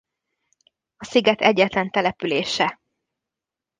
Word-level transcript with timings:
A 0.97 1.05
sziget 1.05 1.41
egyetlen 1.41 1.89
települése. 1.91 2.81